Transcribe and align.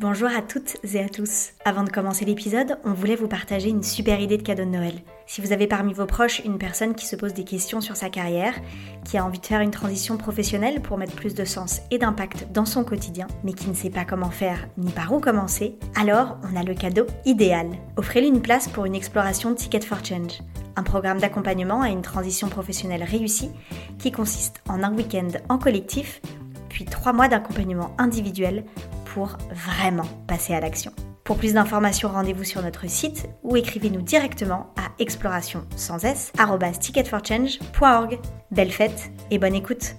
Bonjour 0.00 0.28
à 0.28 0.42
toutes 0.42 0.76
et 0.92 0.98
à 0.98 1.08
tous. 1.08 1.52
Avant 1.64 1.84
de 1.84 1.88
commencer 1.88 2.24
l'épisode, 2.24 2.78
on 2.82 2.94
voulait 2.94 3.14
vous 3.14 3.28
partager 3.28 3.68
une 3.68 3.84
super 3.84 4.18
idée 4.18 4.36
de 4.36 4.42
cadeau 4.42 4.64
de 4.64 4.70
Noël. 4.70 4.94
Si 5.24 5.40
vous 5.40 5.52
avez 5.52 5.68
parmi 5.68 5.92
vos 5.92 6.04
proches 6.04 6.42
une 6.44 6.58
personne 6.58 6.96
qui 6.96 7.06
se 7.06 7.14
pose 7.14 7.32
des 7.32 7.44
questions 7.44 7.80
sur 7.80 7.94
sa 7.94 8.10
carrière, 8.10 8.54
qui 9.04 9.18
a 9.18 9.24
envie 9.24 9.38
de 9.38 9.46
faire 9.46 9.60
une 9.60 9.70
transition 9.70 10.16
professionnelle 10.16 10.82
pour 10.82 10.98
mettre 10.98 11.14
plus 11.14 11.36
de 11.36 11.44
sens 11.44 11.80
et 11.92 11.98
d'impact 11.98 12.48
dans 12.50 12.64
son 12.64 12.82
quotidien, 12.82 13.28
mais 13.44 13.52
qui 13.52 13.68
ne 13.68 13.74
sait 13.74 13.88
pas 13.88 14.04
comment 14.04 14.30
faire 14.30 14.66
ni 14.78 14.90
par 14.90 15.12
où 15.12 15.20
commencer, 15.20 15.78
alors 15.94 16.38
on 16.42 16.56
a 16.56 16.64
le 16.64 16.74
cadeau 16.74 17.06
idéal. 17.24 17.68
Offrez-lui 17.96 18.26
une 18.26 18.42
place 18.42 18.66
pour 18.66 18.86
une 18.86 18.96
exploration 18.96 19.54
Ticket 19.54 19.82
for 19.82 20.04
Change, 20.04 20.40
un 20.74 20.82
programme 20.82 21.20
d'accompagnement 21.20 21.82
à 21.82 21.90
une 21.90 22.02
transition 22.02 22.48
professionnelle 22.48 23.04
réussie 23.04 23.52
qui 24.00 24.10
consiste 24.10 24.60
en 24.68 24.82
un 24.82 24.92
week-end 24.92 25.28
en 25.48 25.56
collectif, 25.56 26.20
puis 26.68 26.84
trois 26.84 27.12
mois 27.12 27.28
d'accompagnement 27.28 27.94
individuel 27.96 28.64
pour 29.14 29.38
vraiment 29.52 30.08
passer 30.26 30.54
à 30.54 30.60
l'action. 30.60 30.92
Pour 31.22 31.36
plus 31.38 31.54
d'informations, 31.54 32.08
rendez-vous 32.08 32.42
sur 32.42 32.62
notre 32.62 32.90
site 32.90 33.28
ou 33.44 33.56
écrivez-nous 33.56 34.02
directement 34.02 34.74
à 34.76 34.90
exploration 34.98 35.64
sans 35.76 36.04
s 36.04 36.32
ticketforchange.org. 36.80 38.18
Belle 38.50 38.72
fête 38.72 39.12
et 39.30 39.38
bonne 39.38 39.54
écoute. 39.54 39.94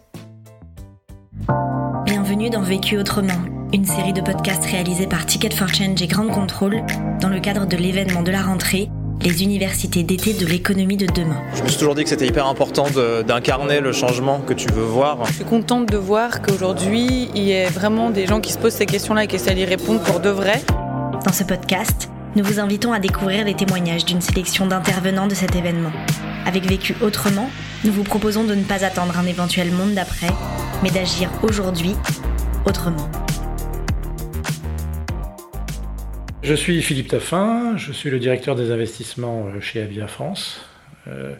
Bienvenue 2.03 2.49
dans 2.49 2.61
Vécu 2.61 2.97
autrement, 2.97 3.41
une 3.73 3.85
série 3.85 4.13
de 4.13 4.21
podcasts 4.21 4.65
réalisés 4.65 5.07
par 5.07 5.25
Ticket 5.25 5.55
for 5.55 5.69
Change 5.69 6.01
et 6.01 6.07
Grande 6.07 6.31
Contrôle 6.31 6.83
dans 7.21 7.29
le 7.29 7.39
cadre 7.39 7.65
de 7.65 7.77
l'événement 7.77 8.21
de 8.21 8.31
la 8.31 8.41
rentrée 8.41 8.89
les 9.21 9.43
universités 9.43 10.03
d'été 10.03 10.33
de 10.33 10.45
l'économie 10.45 10.97
de 10.97 11.07
demain. 11.07 11.41
Je 11.55 11.63
me 11.63 11.67
suis 11.67 11.77
toujours 11.77 11.95
dit 11.95 12.03
que 12.03 12.09
c'était 12.09 12.27
hyper 12.27 12.47
important 12.47 12.85
d'incarner 13.25 13.79
le 13.79 13.91
changement 13.91 14.39
que 14.39 14.53
tu 14.53 14.67
veux 14.71 14.83
voir. 14.83 15.25
Je 15.25 15.33
suis 15.33 15.43
contente 15.45 15.89
de 15.91 15.97
voir 15.97 16.41
qu'aujourd'hui, 16.41 17.29
il 17.33 17.43
y 17.43 17.55
a 17.55 17.69
vraiment 17.69 18.11
des 18.11 18.27
gens 18.27 18.39
qui 18.41 18.51
se 18.51 18.57
posent 18.57 18.73
ces 18.73 18.85
questions-là 18.85 19.23
et 19.23 19.27
qui 19.27 19.35
essaient 19.37 19.55
d'y 19.55 19.65
répondre 19.65 20.01
pour 20.01 20.19
de 20.19 20.29
vrai. 20.29 20.61
Dans 21.25 21.33
ce 21.33 21.43
podcast, 21.43 22.09
nous 22.35 22.43
vous 22.43 22.59
invitons 22.59 22.93
à 22.93 22.99
découvrir 22.99 23.45
les 23.45 23.55
témoignages 23.55 24.05
d'une 24.05 24.21
sélection 24.21 24.67
d'intervenants 24.67 25.27
de 25.27 25.35
cet 25.35 25.55
événement. 25.55 25.91
Avec 26.45 26.65
Vécu 26.65 26.95
autrement, 27.01 27.49
nous 27.83 27.91
vous 27.91 28.03
proposons 28.03 28.43
de 28.43 28.53
ne 28.53 28.63
pas 28.63 28.85
attendre 28.85 29.17
un 29.17 29.25
éventuel 29.25 29.71
monde 29.71 29.93
d'après, 29.93 30.29
mais 30.83 30.91
d'agir 30.91 31.29
aujourd'hui 31.41 31.95
autrement. 32.65 33.09
Je 36.45 36.53
suis 36.53 36.79
Philippe 36.83 37.07
Taffin, 37.07 37.75
je 37.75 37.91
suis 37.91 38.11
le 38.11 38.19
directeur 38.19 38.55
des 38.55 38.69
investissements 38.69 39.47
euh, 39.47 39.61
chez 39.61 39.81
Aviva 39.81 40.05
France. 40.05 40.61
Euh, 41.07 41.33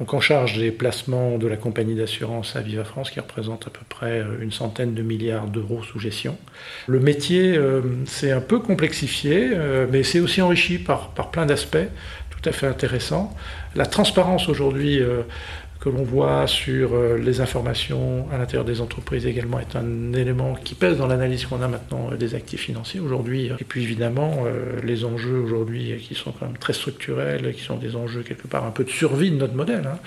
donc 0.00 0.12
en 0.14 0.20
charge 0.20 0.58
des 0.58 0.72
placements 0.72 1.38
de 1.38 1.46
la 1.46 1.56
compagnie 1.56 1.94
d'assurance 1.94 2.56
Aviva 2.56 2.82
France 2.82 3.12
qui 3.12 3.20
représente 3.20 3.68
à 3.68 3.70
peu 3.70 3.82
près 3.88 4.18
euh, 4.18 4.42
une 4.42 4.50
centaine 4.50 4.94
de 4.94 5.02
milliards 5.02 5.46
d'euros 5.46 5.84
sous 5.84 6.00
gestion. 6.00 6.36
Le 6.88 6.98
métier 6.98 7.56
s'est 8.06 8.32
un 8.32 8.40
peu 8.40 8.58
complexifié, 8.58 9.52
mais 9.92 10.02
c'est 10.02 10.18
aussi 10.18 10.42
enrichi 10.42 10.78
par, 10.78 11.10
par 11.10 11.30
plein 11.30 11.46
d'aspects 11.46 11.78
tout 12.28 12.48
à 12.48 12.50
fait 12.50 12.66
intéressants. 12.66 13.36
La 13.76 13.86
transparence 13.86 14.48
aujourd'hui 14.48 15.00
que 15.80 15.88
l'on 15.88 16.02
voit 16.02 16.46
sur 16.46 16.94
euh, 16.94 17.16
les 17.18 17.40
informations 17.40 18.26
à 18.32 18.38
l'intérieur 18.38 18.64
des 18.64 18.80
entreprises 18.80 19.26
également 19.26 19.60
est 19.60 19.76
un 19.76 20.12
élément 20.12 20.54
qui 20.54 20.74
pèse 20.74 20.98
dans 20.98 21.06
l'analyse 21.06 21.46
qu'on 21.46 21.62
a 21.62 21.68
maintenant 21.68 22.10
euh, 22.10 22.16
des 22.16 22.34
actifs 22.34 22.62
financiers 22.62 22.98
aujourd'hui. 22.98 23.50
Et 23.60 23.64
puis 23.64 23.82
évidemment, 23.82 24.44
euh, 24.46 24.80
les 24.82 25.04
enjeux 25.04 25.38
aujourd'hui 25.38 25.96
qui 25.98 26.14
sont 26.14 26.32
quand 26.32 26.46
même 26.46 26.58
très 26.58 26.72
structurels, 26.72 27.54
qui 27.54 27.62
sont 27.62 27.76
des 27.76 27.94
enjeux 27.94 28.22
quelque 28.22 28.48
part 28.48 28.64
un 28.64 28.72
peu 28.72 28.82
de 28.82 28.90
survie 28.90 29.30
de 29.30 29.36
notre 29.36 29.54
modèle, 29.54 29.86
hein, 29.86 29.98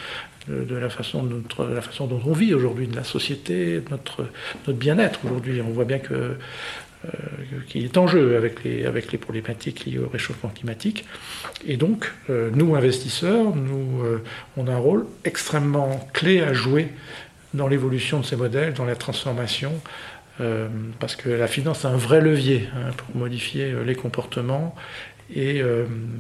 de, 0.47 0.75
la 0.75 0.89
façon, 0.89 1.23
de 1.23 1.36
notre, 1.36 1.66
la 1.66 1.81
façon 1.81 2.08
dont 2.08 2.22
on 2.25 2.34
vit 2.34 2.53
aujourd'hui, 2.53 2.88
de 2.88 2.95
la 2.95 3.03
société, 3.03 3.80
de 3.80 3.89
notre, 3.92 4.25
notre 4.66 4.80
bien-être 4.80 5.20
aujourd'hui. 5.25 5.61
On 5.61 5.72
voit 5.72 5.86
bien 5.86 6.00
que 6.00 6.36
euh, 7.06 7.09
est 7.73 7.97
en 7.97 8.06
jeu 8.06 8.38
avec 8.38 8.64
les, 8.64 8.86
avec 8.86 9.12
les 9.12 9.17
problématiques 9.17 9.86
liées 9.86 9.97
au 9.97 10.08
réchauffement 10.08 10.50
climatique. 10.50 11.06
Et 11.66 11.78
donc, 11.78 12.12
euh, 12.30 12.52
nous, 12.53 12.75
investisseurs, 12.75 13.56
nous, 13.56 14.03
euh, 14.03 14.23
on 14.56 14.67
a 14.67 14.72
un 14.72 14.78
rôle 14.78 15.07
extrêmement 15.25 16.07
clé 16.13 16.41
à 16.41 16.53
jouer 16.53 16.90
dans 17.56 17.68
l'évolution 17.68 18.19
de 18.19 18.25
ces 18.25 18.35
modèles, 18.35 18.74
dans 18.74 18.85
la 18.85 18.96
transformation, 18.96 19.74
parce 21.00 21.16
que 21.16 21.30
la 21.30 21.46
finance 21.46 21.85
a 21.85 21.90
un 21.90 21.97
vrai 21.97 22.19
levier 22.19 22.68
hein, 22.74 22.91
pour 22.97 23.16
modifier 23.16 23.75
les 23.85 23.94
comportements 23.94 24.74
et 25.34 25.62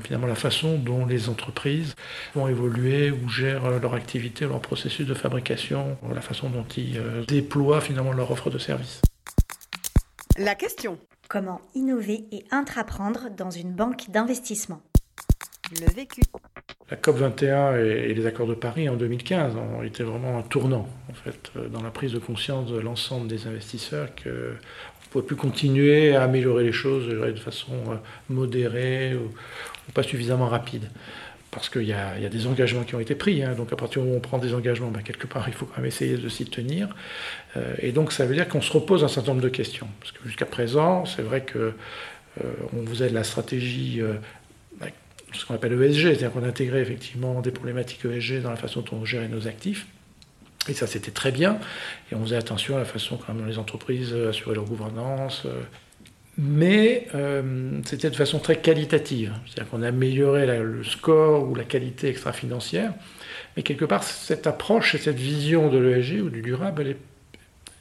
finalement 0.03 0.27
la 0.27 0.35
façon 0.35 0.77
dont 0.77 1.05
les 1.05 1.29
entreprises 1.29 1.95
vont 2.35 2.47
évoluer 2.47 3.11
ou 3.11 3.29
gèrent 3.29 3.79
leur 3.79 3.93
activité, 3.93 4.45
leur 4.45 4.61
processus 4.61 5.05
de 5.05 5.13
fabrication, 5.13 5.97
la 6.13 6.21
façon 6.21 6.49
dont 6.49 6.65
ils 6.77 7.01
déploient 7.27 7.81
finalement 7.81 8.13
leur 8.13 8.31
offre 8.31 8.49
de 8.49 8.57
services. 8.57 9.01
La 10.37 10.55
question. 10.55 10.97
Comment 11.27 11.61
innover 11.75 12.25
et 12.31 12.45
intraprendre 12.51 13.29
dans 13.35 13.51
une 13.51 13.71
banque 13.71 14.09
d'investissement? 14.09 14.81
Le 15.79 15.89
vécu. 15.93 16.21
La 16.89 16.97
COP21 16.97 17.79
et 17.79 18.13
les 18.13 18.25
accords 18.25 18.47
de 18.47 18.53
Paris 18.53 18.89
en 18.89 18.97
2015 18.97 19.55
ont 19.55 19.81
été 19.81 20.03
vraiment 20.03 20.37
un 20.37 20.41
tournant 20.41 20.89
en 21.09 21.13
fait 21.13 21.51
euh, 21.55 21.69
dans 21.69 21.81
la 21.81 21.89
prise 21.89 22.11
de 22.11 22.19
conscience 22.19 22.69
de 22.69 22.79
l'ensemble 22.79 23.27
des 23.27 23.47
investisseurs 23.47 24.09
qu'on 24.15 24.29
ne 24.29 24.55
pouvait 25.11 25.25
plus 25.25 25.35
continuer 25.35 26.15
à 26.15 26.23
améliorer 26.23 26.63
les 26.63 26.71
choses 26.71 27.07
de 27.07 27.39
façon 27.39 27.73
euh, 27.89 27.95
modérée 28.29 29.15
ou 29.15 29.91
pas 29.93 30.03
suffisamment 30.03 30.47
rapide 30.47 30.89
parce 31.51 31.67
qu'il 31.67 31.83
y, 31.83 31.93
a 31.93 32.29
des 32.29 32.47
engagements 32.47 32.83
qui 32.83 32.95
ont 32.95 32.99
été 32.99 33.13
pris. 33.13 33.43
Hein. 33.43 33.53
donc 33.53 33.71
à 33.73 33.75
partir 33.75 34.01
du 34.01 34.07
moment 34.07 34.15
où 34.15 34.17
on 34.19 34.21
prend 34.21 34.37
des 34.37 34.53
engagements, 34.53 34.89
ben, 34.89 35.01
quelque 35.01 35.27
part, 35.27 35.43
il 35.47 35.53
faut 35.53 35.65
quand 35.65 35.77
même 35.77 35.85
essayer 35.85 36.17
de 36.17 36.29
s'y 36.29 36.45
tenir. 36.45 36.95
Euh, 37.57 37.75
et 37.79 37.91
donc 37.91 38.13
ça 38.13 38.25
veut 38.25 38.33
dire 38.33 38.47
qu'on 38.47 38.61
se 38.61 38.71
repose 38.71 39.03
un 39.03 39.09
certain 39.09 39.31
nombre 39.31 39.43
de 39.43 39.49
questions. 39.49 39.87
Parce 39.99 40.13
que 40.13 40.25
jusqu'à 40.25 40.45
présent, 40.45 41.05
c'est 41.05 41.21
vrai 41.21 41.45
qu'on 41.45 41.59
euh, 41.59 42.53
vous 42.71 43.03
aide 43.03 43.11
la 43.11 43.25
stratégie, 43.25 44.01
euh, 44.01 44.13
ben, 44.79 44.89
ce 45.33 45.45
qu'on 45.45 45.53
appelle 45.53 45.73
ESG, 45.73 46.03
c'est-à-dire 46.03 46.31
qu'on 46.31 46.45
intégrait 46.45 46.81
effectivement 46.81 47.41
des 47.41 47.51
problématiques 47.51 48.05
ESG 48.05 48.41
dans 48.41 48.49
la 48.49 48.55
façon 48.55 48.81
dont 48.81 48.99
on 49.01 49.05
gérait 49.05 49.27
nos 49.27 49.47
actifs. 49.49 49.87
Et 50.69 50.73
ça, 50.73 50.87
c'était 50.87 51.11
très 51.11 51.31
bien. 51.31 51.59
Et 52.11 52.15
on 52.15 52.21
faisait 52.23 52.35
attention 52.35 52.75
à 52.75 52.79
la 52.79 52.85
façon 52.85 53.19
dont 53.27 53.45
les 53.45 53.57
entreprises 53.57 54.13
assuraient 54.13 54.55
leur 54.55 54.65
gouvernance, 54.65 55.47
mais 56.37 57.07
euh, 57.13 57.79
c'était 57.85 58.09
de 58.09 58.15
façon 58.15 58.39
très 58.39 58.57
qualitative. 58.57 59.33
C'est-à-dire 59.45 59.69
qu'on 59.69 59.83
améliorait 59.83 60.61
le 60.61 60.83
score 60.83 61.47
ou 61.47 61.55
la 61.55 61.63
qualité 61.63 62.07
extra-financière, 62.09 62.93
mais 63.55 63.63
quelque 63.63 63.85
part, 63.85 64.03
cette 64.03 64.47
approche 64.47 64.95
et 64.95 64.97
cette 64.97 65.19
vision 65.19 65.69
de 65.69 65.77
l'ESG 65.77 66.21
ou 66.21 66.29
du 66.29 66.41
durable, 66.41 66.95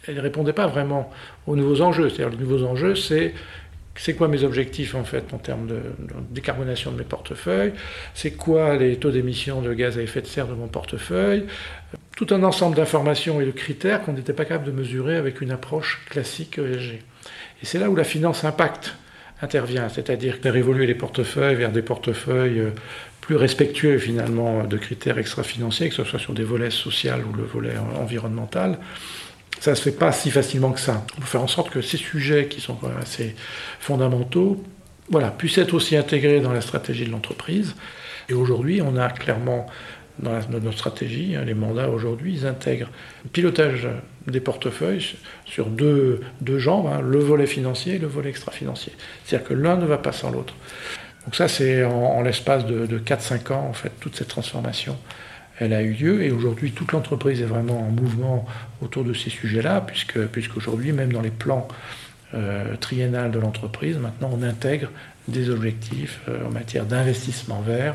elle 0.06 0.14
ne 0.14 0.20
répondait 0.20 0.52
pas 0.52 0.66
vraiment 0.66 1.10
aux 1.47 1.56
nouveaux 1.56 1.80
enjeux. 1.80 2.08
C'est-à-dire, 2.08 2.30
les 2.30 2.44
nouveaux 2.44 2.64
enjeux, 2.64 2.94
c'est 2.94 3.34
c'est 3.97 4.14
quoi 4.14 4.28
mes 4.28 4.44
objectifs 4.44 4.94
en 4.94 5.04
fait 5.04 5.34
en 5.34 5.38
termes 5.38 5.66
de, 5.66 5.80
décarbonation 6.30 6.91
de 6.92 6.97
mes 6.97 7.04
portefeuilles? 7.04 7.74
C'est 8.14 8.30
quoi 8.30 8.76
les 8.76 8.97
taux 8.97 9.10
d'émission 9.10 9.60
de 9.60 9.74
gaz 9.74 9.98
à 9.98 10.02
effet 10.02 10.22
de 10.22 10.26
serre 10.26 10.47
de 10.47 10.54
mon 10.54 10.68
portefeuille? 10.68 11.44
Tout 12.20 12.34
un 12.34 12.42
ensemble 12.42 12.76
d'informations 12.76 13.41
et 13.41 13.47
de 13.47 13.50
critères 13.50 14.03
qu'on 14.03 14.12
n'était 14.12 14.34
pas 14.34 14.44
capable 14.44 14.66
de 14.66 14.72
mesurer 14.72 15.16
avec 15.16 15.41
une 15.41 15.50
approche 15.50 16.03
classique 16.10 16.58
ESG. 16.58 16.97
Et 17.62 17.64
c'est 17.64 17.78
là 17.78 17.88
où 17.88 17.97
la 17.97 18.04
finance 18.04 18.44
impact 18.44 18.94
intervient, 19.41 19.88
c'est-à-dire 19.88 20.36
faire 20.36 20.54
évoluer 20.54 20.86
les 20.86 20.94
portefeuilles 20.94 21.54
vers 21.54 21.72
des 21.72 21.80
portefeuilles 21.80 22.59
euh, 22.60 22.70
plus 23.22 23.36
respectueux 23.36 23.97
finalement 23.97 24.64
de 24.64 24.76
critères 24.76 25.16
extra-financiers, 25.16 25.88
que 25.88 25.94
ce 25.94 26.04
soit 26.04 26.19
sur 26.19 26.34
des 26.34 26.44
volets 26.44 26.69
sociaux 26.69 27.14
ou 27.26 27.34
le 27.34 27.44
volet 27.44 27.72
environnemental. 27.98 28.78
Ça 29.59 29.70
ne 29.70 29.76
se 29.76 29.80
fait 29.80 29.91
pas 29.91 30.12
si 30.12 30.30
facilement 30.30 30.72
que 30.72 30.80
ça. 30.80 31.06
On 31.16 31.22
peut 31.22 31.26
faire 31.26 31.42
en 31.42 31.48
sorte 31.48 31.70
que 31.70 31.80
ces 31.80 31.97
sujets 31.97 32.48
qui 32.48 32.60
sont 32.60 32.76
assez 33.00 33.34
fondamentaux 33.78 34.62
voilà, 35.09 35.30
puissent 35.30 35.56
être 35.56 35.72
aussi 35.72 35.97
intégrés 35.97 36.41
dans 36.41 36.53
la 36.53 36.60
stratégie 36.60 37.06
de 37.06 37.12
l'entreprise. 37.12 37.75
Et 38.28 38.34
aujourd'hui, 38.34 38.82
on 38.82 38.98
a 38.98 39.09
clairement 39.09 39.66
dans, 40.22 40.38
notre 40.50 40.78
stratégie, 40.78 41.36
hein, 41.36 41.44
les 41.44 41.54
mandats 41.54 41.88
aujourd'hui, 41.88 42.34
ils 42.34 42.47
intègrent 42.47 42.91
le 43.25 43.31
pilotage 43.31 43.88
des 44.26 44.41
portefeuilles 44.41 45.16
sur 45.44 45.66
deux, 45.66 46.20
deux 46.41 46.69
hein, 46.69 47.00
le 47.03 47.19
volet 47.19 47.47
financier 47.47 47.94
et 47.94 47.98
le 47.98 48.06
volet 48.06 48.30
extra-financier. 48.30 48.92
C'est-à-dire 49.24 49.48
que 49.48 49.54
l'un 49.54 49.77
ne 49.77 49.86
va 49.86 49.98
pas 49.98 50.12
sans 50.12 50.30
l'autre. 50.30 50.54
Donc 51.24 51.34
ça, 51.34 51.48
c'est 51.48 51.84
en, 51.84 52.22
l'espace 52.22 52.66
de, 52.66 52.86
de 52.86 52.98
4-5 52.98 53.53
ans, 53.53 53.66
en 53.68 53.72
fait, 53.72 53.92
toute 54.00 54.16
cette 54.16 54.28
transformation, 54.28 54.97
elle 55.59 55.72
a 55.72 55.83
eu 55.83 55.92
lieu. 55.92 56.22
Et 56.22 56.30
aujourd'hui, 56.30 56.72
toute 56.72 56.92
l'entreprise 56.92 57.41
est 57.41 57.47
vraiment 57.47 57.80
en 57.80 57.91
mouvement 57.91 58.47
autour 58.80 59.04
de 59.04 59.12
ces 59.12 59.30
sujets-là, 59.30 59.83
puisque, 59.83 60.18
puisqu'aujourd'hui, 60.27 60.92
même 60.92 61.12
dans 61.12 61.21
les 61.21 61.30
plans 61.30 61.68
euh, 62.33 62.77
triennal 62.77 63.33
de 63.33 63.41
l'entreprise. 63.41 63.98
Maintenant, 63.98 64.30
on 64.33 64.44
intègre 64.44 64.89
des 65.28 65.50
objectifs 65.50 66.20
euh, 66.28 66.46
en 66.46 66.50
matière 66.50 66.84
d'investissement 66.84 67.60
vert, 67.60 67.94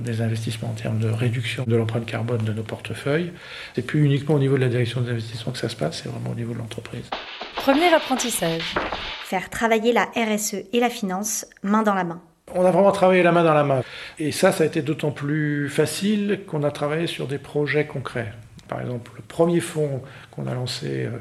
des 0.00 0.20
investissements 0.20 0.70
en 0.70 0.74
termes 0.74 0.98
de 0.98 1.08
réduction 1.08 1.64
de 1.66 1.76
l'empreinte 1.76 2.06
carbone 2.06 2.44
de 2.44 2.52
nos 2.52 2.62
portefeuilles. 2.62 3.32
C'est 3.74 3.82
plus 3.82 4.04
uniquement 4.04 4.34
au 4.34 4.38
niveau 4.38 4.56
de 4.56 4.62
la 4.62 4.68
direction 4.68 5.00
des 5.00 5.10
investissements 5.10 5.52
que 5.52 5.58
ça 5.58 5.68
se 5.68 5.76
passe, 5.76 6.02
c'est 6.02 6.08
vraiment 6.08 6.30
au 6.30 6.34
niveau 6.34 6.52
de 6.52 6.58
l'entreprise. 6.58 7.08
Premier 7.56 7.92
apprentissage. 7.92 8.74
Faire 9.24 9.50
travailler 9.50 9.92
la 9.92 10.04
RSE 10.14 10.54
et 10.72 10.80
la 10.80 10.90
finance 10.90 11.46
main 11.62 11.82
dans 11.82 11.94
la 11.94 12.04
main. 12.04 12.20
On 12.54 12.64
a 12.64 12.70
vraiment 12.70 12.92
travaillé 12.92 13.24
la 13.24 13.32
main 13.32 13.42
dans 13.42 13.54
la 13.54 13.64
main. 13.64 13.82
Et 14.18 14.30
ça, 14.30 14.52
ça 14.52 14.62
a 14.62 14.66
été 14.66 14.82
d'autant 14.82 15.10
plus 15.10 15.68
facile 15.68 16.42
qu'on 16.46 16.62
a 16.62 16.70
travaillé 16.70 17.08
sur 17.08 17.26
des 17.26 17.38
projets 17.38 17.86
concrets. 17.86 18.32
Par 18.68 18.80
exemple, 18.80 19.10
le 19.16 19.22
premier 19.22 19.60
fonds 19.60 20.02
qu'on 20.30 20.46
a 20.46 20.54
lancé 20.54 21.06
euh, 21.06 21.18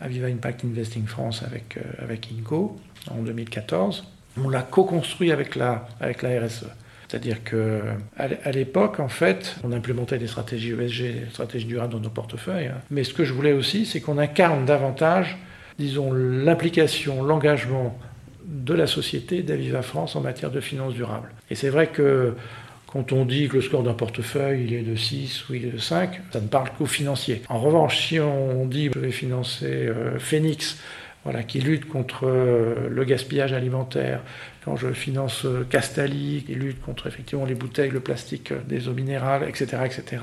Aviva 0.00 0.28
Impact 0.28 0.64
Investing 0.64 1.06
France 1.06 1.42
avec, 1.42 1.78
avec 1.98 2.28
INCO 2.32 2.78
en 3.10 3.22
2014. 3.22 4.06
On 4.40 4.48
l'a 4.48 4.62
co-construit 4.62 5.32
avec 5.32 5.56
la, 5.56 5.86
avec 6.00 6.22
la 6.22 6.40
RSE. 6.40 6.66
C'est-à-dire 7.12 7.44
qu'à 7.44 8.52
l'époque, 8.52 8.98
en 8.98 9.08
fait, 9.08 9.56
on 9.64 9.72
implémentait 9.72 10.16
des 10.16 10.26
stratégies 10.26 10.70
ESG, 10.70 11.02
des 11.02 11.30
stratégies 11.30 11.66
durables 11.66 11.92
dans 11.92 12.00
nos 12.00 12.08
portefeuilles. 12.08 12.68
Hein. 12.68 12.80
Mais 12.90 13.04
ce 13.04 13.12
que 13.12 13.24
je 13.24 13.34
voulais 13.34 13.52
aussi, 13.52 13.84
c'est 13.84 14.00
qu'on 14.00 14.16
incarne 14.16 14.64
davantage, 14.64 15.36
disons, 15.78 16.10
l'implication, 16.12 17.22
l'engagement 17.22 17.98
de 18.46 18.72
la 18.72 18.86
société 18.86 19.42
d'Aviva 19.42 19.82
France 19.82 20.16
en 20.16 20.22
matière 20.22 20.50
de 20.50 20.60
finances 20.60 20.94
durables. 20.94 21.28
Et 21.50 21.54
c'est 21.54 21.68
vrai 21.68 21.88
que 21.88 22.34
quand 22.86 23.12
on 23.12 23.24
dit 23.24 23.48
que 23.48 23.56
le 23.56 23.62
score 23.62 23.82
d'un 23.82 23.94
portefeuille 23.94 24.64
il 24.64 24.74
est 24.74 24.82
de 24.82 24.96
6 24.96 25.48
ou 25.48 25.54
il 25.54 25.66
est 25.66 25.70
de 25.70 25.78
5, 25.78 26.20
ça 26.32 26.40
ne 26.40 26.46
parle 26.46 26.70
qu'aux 26.76 26.86
financiers. 26.86 27.42
En 27.48 27.58
revanche, 27.58 28.06
si 28.08 28.20
on 28.20 28.66
dit 28.66 28.88
que 28.88 28.98
je 28.98 29.04
vais 29.06 29.12
financer 29.12 29.66
euh, 29.66 30.18
Phoenix, 30.18 30.78
voilà, 31.24 31.42
qui 31.42 31.60
lutte 31.60 31.88
contre 31.88 32.26
euh, 32.26 32.88
le 32.88 33.04
gaspillage 33.04 33.52
alimentaire, 33.52 34.20
quand 34.64 34.76
je 34.76 34.92
finance 34.92 35.44
euh, 35.44 35.64
Castali, 35.68 36.44
qui 36.46 36.54
lutte 36.54 36.80
contre 36.80 37.06
effectivement 37.06 37.44
les 37.44 37.54
bouteilles, 37.54 37.90
le 37.90 38.00
plastique 38.00 38.52
des 38.68 38.88
eaux 38.88 38.94
minérales, 38.94 39.48
etc., 39.48 39.82
etc., 39.84 40.18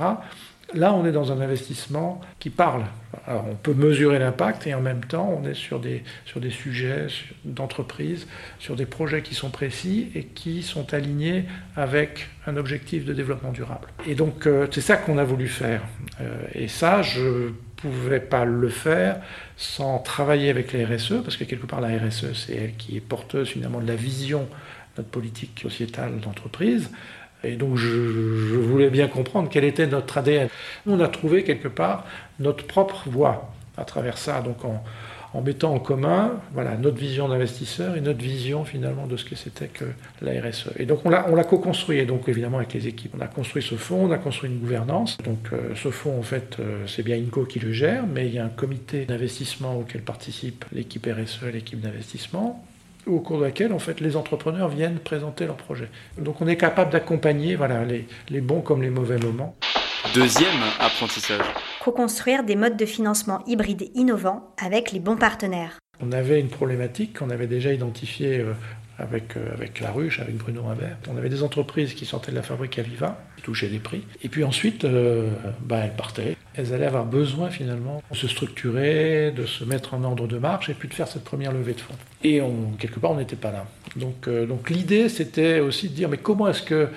Là, 0.73 0.93
on 0.93 1.05
est 1.05 1.11
dans 1.11 1.31
un 1.31 1.41
investissement 1.41 2.21
qui 2.37 2.51
parle. 2.51 2.83
Alors, 3.25 3.45
on 3.49 3.55
peut 3.55 3.73
mesurer 3.73 4.19
l'impact 4.19 4.67
et 4.67 4.75
en 4.75 4.81
même 4.81 5.03
temps, 5.03 5.39
on 5.41 5.47
est 5.47 5.55
sur 5.55 5.79
des, 5.79 6.03
sur 6.25 6.39
des 6.39 6.51
sujets 6.51 7.07
d'entreprise, 7.43 8.27
sur 8.59 8.75
des 8.75 8.85
projets 8.85 9.23
qui 9.23 9.33
sont 9.33 9.49
précis 9.49 10.11
et 10.13 10.25
qui 10.25 10.61
sont 10.61 10.93
alignés 10.93 11.45
avec 11.75 12.27
un 12.45 12.55
objectif 12.55 13.03
de 13.03 13.13
développement 13.13 13.51
durable. 13.51 13.87
Et 14.07 14.13
donc, 14.13 14.45
euh, 14.45 14.67
c'est 14.71 14.81
ça 14.81 14.97
qu'on 14.97 15.17
a 15.17 15.23
voulu 15.23 15.47
faire. 15.47 15.81
Euh, 16.21 16.43
et 16.53 16.67
ça, 16.67 17.01
je 17.01 17.49
ne 17.87 17.91
pouvais 17.91 18.19
pas 18.19 18.45
le 18.45 18.69
faire 18.69 19.17
sans 19.57 19.99
travailler 19.99 20.49
avec 20.49 20.73
la 20.73 20.85
RSE, 20.85 21.21
parce 21.23 21.37
que 21.37 21.43
quelque 21.43 21.65
part, 21.65 21.81
la 21.81 21.89
RSE, 21.89 22.33
c'est 22.33 22.55
elle 22.55 22.75
qui 22.75 22.97
est 22.97 23.01
porteuse 23.01 23.49
finalement 23.49 23.79
de 23.79 23.87
la 23.87 23.95
vision 23.95 24.41
de 24.41 25.01
notre 25.01 25.09
politique 25.09 25.59
sociétale 25.61 26.19
d'entreprise. 26.19 26.89
Et 27.43 27.55
donc 27.55 27.77
je, 27.77 27.87
voulais 27.87 28.89
bien 28.89 29.07
comprendre 29.07 29.49
quel 29.49 29.63
était 29.63 29.87
notre 29.87 30.17
ADN. 30.17 30.49
On 30.85 30.99
a 30.99 31.07
trouvé 31.07 31.43
quelque 31.43 31.69
part 31.69 32.05
notre 32.39 32.65
propre 32.65 33.03
voie 33.09 33.53
à 33.77 33.85
travers 33.85 34.17
ça, 34.17 34.41
donc 34.41 34.65
en, 34.65 34.83
mettant 35.35 35.73
en 35.73 35.79
commun 35.79 36.33
voilà, 36.53 36.75
notre 36.75 36.97
vision 36.97 37.27
d'investisseur 37.27 37.95
et 37.95 38.01
notre 38.01 38.19
vision 38.19 38.65
finalement 38.65 39.07
de 39.07 39.15
ce 39.17 39.25
que 39.25 39.35
c'était 39.35 39.67
que 39.67 39.85
la 40.21 40.31
RSE. 40.41 40.71
Et 40.77 40.85
donc 40.85 41.05
on 41.05 41.09
l'a 41.09 41.43
co-construit, 41.43 41.99
et 41.99 42.05
donc 42.05 42.27
évidemment 42.27 42.57
avec 42.57 42.73
les 42.73 42.87
équipes. 42.87 43.13
On 43.17 43.21
a 43.21 43.27
construit 43.27 43.61
ce 43.61 43.75
fonds, 43.75 44.05
on 44.05 44.11
a 44.11 44.17
construit 44.17 44.49
une 44.49 44.59
gouvernance. 44.59 45.17
Donc 45.19 45.39
euh, 45.53 45.75
ce 45.75 45.91
fonds, 45.91 46.17
en 46.17 46.23
fait, 46.23 46.57
euh, 46.59 46.85
c'est 46.87 47.03
bien 47.03 47.17
INCO 47.17 47.45
qui 47.45 47.59
le 47.59 47.71
gère, 47.71 48.05
mais 48.07 48.27
il 48.27 48.33
y 48.33 48.39
a 48.39 48.45
un 48.45 48.49
comité 48.49 49.05
d'investissement 49.05 49.77
auquel 49.77 50.01
participe 50.01 50.65
l'équipe 50.71 51.05
RSE 51.05 51.43
l'équipe 51.53 51.79
d'investissement 51.79 52.65
au 53.05 53.19
cours 53.21 53.39
de 53.39 53.45
laquelle 53.45 53.73
en 53.73 53.79
fait, 53.79 54.01
les 54.01 54.15
entrepreneurs 54.15 54.67
viennent 54.67 54.99
présenter 54.99 55.45
leurs 55.45 55.55
projets. 55.55 55.89
Donc 56.17 56.41
on 56.41 56.47
est 56.47 56.57
capable 56.57 56.91
d'accompagner 56.91 57.55
voilà, 57.55 57.83
les 57.85 58.41
bons 58.41 58.61
comme 58.61 58.81
les 58.81 58.89
mauvais 58.89 59.17
moments. 59.17 59.55
Deuxième 60.13 60.63
apprentissage. 60.79 61.45
Co-construire 61.89 62.43
des 62.43 62.55
modes 62.55 62.77
de 62.77 62.85
financement 62.85 63.43
hybrides 63.47 63.89
innovants 63.95 64.53
avec 64.63 64.91
les 64.91 64.99
bons 64.99 65.15
partenaires. 65.15 65.79
On 65.99 66.11
avait 66.11 66.39
une 66.39 66.49
problématique 66.49 67.17
qu'on 67.17 67.31
avait 67.31 67.47
déjà 67.47 67.73
identifiée 67.73 68.41
euh, 68.41 68.53
avec, 68.99 69.35
euh, 69.35 69.51
avec 69.55 69.79
La 69.79 69.91
Ruche, 69.91 70.19
avec 70.19 70.37
Bruno 70.37 70.61
Rimbert. 70.61 70.97
On 71.11 71.17
avait 71.17 71.29
des 71.29 71.41
entreprises 71.41 71.95
qui 71.95 72.05
sortaient 72.05 72.29
de 72.29 72.35
la 72.35 72.43
fabrique 72.43 72.77
à 72.77 72.83
qui 72.83 73.41
touchaient 73.41 73.69
des 73.69 73.79
prix. 73.79 74.03
Et 74.21 74.29
puis 74.29 74.43
ensuite, 74.43 74.85
euh, 74.85 75.31
bah, 75.61 75.79
elles 75.83 75.95
partaient. 75.95 76.37
Elles 76.53 76.75
allaient 76.75 76.85
avoir 76.85 77.07
besoin 77.07 77.49
finalement 77.49 78.03
de 78.11 78.15
se 78.15 78.27
structurer, 78.27 79.31
de 79.31 79.47
se 79.47 79.63
mettre 79.63 79.95
en 79.95 80.03
ordre 80.03 80.27
de 80.27 80.37
marche 80.37 80.69
et 80.69 80.75
puis 80.75 80.89
de 80.89 80.93
faire 80.93 81.07
cette 81.07 81.23
première 81.23 81.53
levée 81.53 81.73
de 81.73 81.81
fonds. 81.81 81.95
Et 82.23 82.39
on, 82.39 82.73
quelque 82.77 82.99
part, 82.99 83.09
on 83.09 83.17
n'était 83.17 83.35
pas 83.35 83.51
là. 83.51 83.65
Donc, 83.95 84.29
donc 84.29 84.69
l'idée, 84.69 85.09
c'était 85.09 85.59
aussi 85.59 85.89
de 85.89 85.95
dire, 85.95 86.07
mais 86.07 86.17
comment 86.17 86.47
est-ce 86.49 86.61
que 86.61 86.89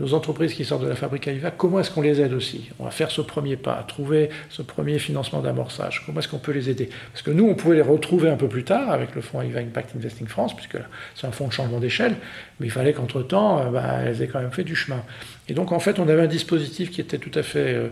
nos 0.00 0.14
entreprises 0.14 0.54
qui 0.54 0.64
sortent 0.64 0.82
de 0.82 0.88
la 0.88 0.96
fabrique 0.96 1.28
à 1.28 1.32
IVA, 1.32 1.50
comment 1.50 1.80
est-ce 1.80 1.90
qu'on 1.90 2.00
les 2.00 2.20
aide 2.20 2.32
aussi? 2.32 2.70
On 2.78 2.84
va 2.84 2.90
faire 2.90 3.10
ce 3.10 3.20
premier 3.20 3.56
pas, 3.56 3.84
trouver 3.86 4.30
ce 4.48 4.62
premier 4.62 4.98
financement 4.98 5.40
d'amorçage. 5.40 6.02
Comment 6.04 6.20
est-ce 6.20 6.28
qu'on 6.28 6.38
peut 6.38 6.52
les 6.52 6.70
aider? 6.70 6.88
Parce 7.12 7.22
que 7.22 7.30
nous, 7.30 7.46
on 7.46 7.54
pouvait 7.54 7.76
les 7.76 7.82
retrouver 7.82 8.30
un 8.30 8.36
peu 8.36 8.48
plus 8.48 8.64
tard 8.64 8.90
avec 8.90 9.14
le 9.14 9.20
fonds 9.20 9.42
IVA 9.42 9.60
Impact 9.60 9.94
Investing 9.96 10.26
France, 10.26 10.56
puisque 10.56 10.78
c'est 11.14 11.26
un 11.26 11.32
fonds 11.32 11.48
de 11.48 11.52
changement 11.52 11.78
d'échelle, 11.78 12.16
mais 12.58 12.66
il 12.66 12.70
fallait 12.72 12.92
qu'entre-temps, 12.92 13.60
euh, 13.60 13.70
bah, 13.70 14.00
elles 14.04 14.22
aient 14.22 14.28
quand 14.28 14.40
même 14.40 14.52
fait 14.52 14.64
du 14.64 14.74
chemin. 14.74 15.02
Et 15.48 15.54
donc, 15.54 15.72
en 15.72 15.78
fait, 15.78 15.98
on 15.98 16.08
avait 16.08 16.22
un 16.22 16.26
dispositif 16.26 16.90
qui 16.90 17.00
était 17.00 17.18
tout 17.18 17.36
à 17.38 17.42
fait 17.42 17.74
euh, 17.74 17.88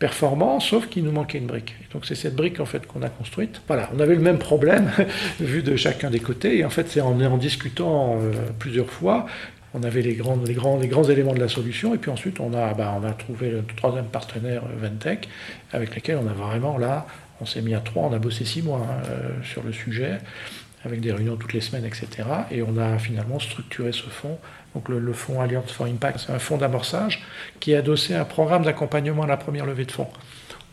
performant, 0.00 0.60
sauf 0.60 0.88
qu'il 0.88 1.04
nous 1.04 1.12
manquait 1.12 1.38
une 1.38 1.46
brique. 1.46 1.76
Et 1.82 1.92
donc 1.92 2.06
c'est 2.06 2.14
cette 2.14 2.34
brique 2.34 2.58
en 2.58 2.64
fait 2.64 2.86
qu'on 2.86 3.02
a 3.02 3.10
construite. 3.10 3.60
Voilà, 3.68 3.90
on 3.94 4.00
avait 4.00 4.14
le 4.14 4.22
même 4.22 4.38
problème 4.38 4.90
vu 5.40 5.62
de 5.62 5.76
chacun 5.76 6.10
des 6.10 6.20
côtés. 6.20 6.58
Et 6.58 6.64
en 6.64 6.70
fait, 6.70 6.88
c'est 6.88 7.02
en, 7.02 7.20
en 7.20 7.36
discutant 7.36 8.18
euh, 8.18 8.32
plusieurs 8.58 8.88
fois 8.88 9.26
on 9.74 9.82
avait 9.82 10.02
les 10.02 10.14
grands, 10.14 10.38
éléments 10.42 11.34
de 11.34 11.40
la 11.40 11.48
solution, 11.48 11.94
et 11.94 11.98
puis 11.98 12.10
ensuite 12.10 12.40
on 12.40 12.52
a, 12.54 12.74
bah, 12.74 12.98
trouvé 13.18 13.50
le 13.50 13.64
troisième 13.76 14.06
partenaire, 14.06 14.62
euh, 14.64 14.88
Ventec, 14.88 15.28
avec 15.72 15.94
lequel 15.94 16.18
on 16.22 16.26
a 16.26 16.32
vraiment 16.32 16.78
là, 16.78 17.06
on 17.40 17.46
s'est 17.46 17.62
mis 17.62 17.74
à 17.74 17.80
trois, 17.80 18.04
on 18.04 18.12
a 18.12 18.18
bossé 18.18 18.44
six 18.44 18.62
mois 18.62 18.80
hein, 18.80 19.02
euh, 19.08 19.42
sur 19.42 19.62
le 19.62 19.72
sujet, 19.72 20.18
avec 20.84 21.00
des 21.00 21.12
réunions 21.12 21.36
toutes 21.36 21.52
les 21.52 21.60
semaines, 21.60 21.84
etc. 21.84 22.08
Et 22.50 22.62
on 22.62 22.76
a 22.78 22.98
finalement 22.98 23.38
structuré 23.38 23.92
ce 23.92 24.08
fonds. 24.08 24.38
Donc 24.74 24.88
le, 24.88 25.12
fonds 25.12 25.40
Alliance 25.40 25.72
for 25.72 25.86
Impact, 25.86 26.24
c'est 26.26 26.32
un 26.32 26.38
fonds 26.38 26.56
d'amorçage 26.56 27.22
qui 27.58 27.72
est 27.72 27.76
adossé 27.76 28.14
un 28.14 28.24
programme 28.24 28.64
d'accompagnement 28.64 29.24
à 29.24 29.26
la 29.26 29.36
première 29.36 29.66
levée 29.66 29.84
de 29.84 29.92
fonds. 29.92 30.08